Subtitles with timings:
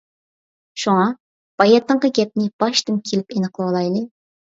[0.83, 1.03] شۇڭا،
[1.61, 4.03] باياتىنقى گەپنى باشتىن كېلىپ ئېنىقلىۋالايلى.